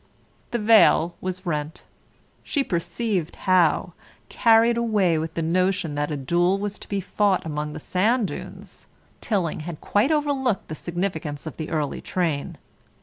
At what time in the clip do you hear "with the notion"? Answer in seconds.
5.19-5.93